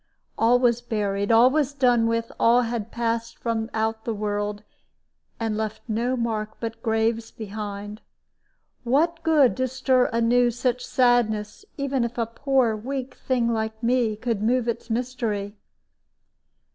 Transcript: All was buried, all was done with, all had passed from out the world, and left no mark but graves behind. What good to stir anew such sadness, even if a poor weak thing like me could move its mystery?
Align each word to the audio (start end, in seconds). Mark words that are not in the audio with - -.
All 0.35 0.57
was 0.57 0.81
buried, 0.81 1.31
all 1.31 1.51
was 1.51 1.75
done 1.75 2.07
with, 2.07 2.31
all 2.39 2.61
had 2.63 2.89
passed 2.91 3.37
from 3.37 3.69
out 3.71 4.03
the 4.03 4.15
world, 4.15 4.63
and 5.39 5.55
left 5.55 5.83
no 5.87 6.17
mark 6.17 6.57
but 6.59 6.81
graves 6.81 7.29
behind. 7.29 8.01
What 8.83 9.21
good 9.21 9.55
to 9.57 9.67
stir 9.67 10.07
anew 10.11 10.49
such 10.49 10.83
sadness, 10.83 11.65
even 11.77 12.03
if 12.03 12.17
a 12.17 12.25
poor 12.25 12.75
weak 12.75 13.13
thing 13.13 13.49
like 13.53 13.83
me 13.83 14.15
could 14.15 14.41
move 14.41 14.67
its 14.67 14.89
mystery? 14.89 15.55